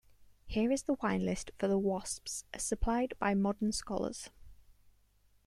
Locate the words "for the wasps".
1.59-2.43